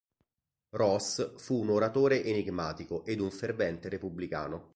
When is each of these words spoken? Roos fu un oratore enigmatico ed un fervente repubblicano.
Roos 0.71 1.33
fu 1.37 1.59
un 1.61 1.69
oratore 1.69 2.23
enigmatico 2.23 3.05
ed 3.05 3.19
un 3.19 3.29
fervente 3.29 3.87
repubblicano. 3.87 4.69